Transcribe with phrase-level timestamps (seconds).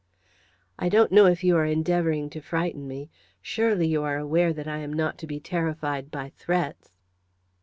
[0.79, 3.11] "I don't know if you are endeavouring to frighten me.
[3.39, 6.89] Surely you are aware that I am not to be terrified by threats?"